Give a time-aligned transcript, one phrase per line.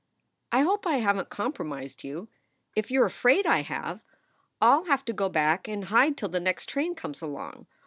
[0.51, 2.27] I hope I haven t compromised you.
[2.75, 4.01] If you re afraid I have,
[4.59, 7.67] I ll have to go back and hide till the next train comes along.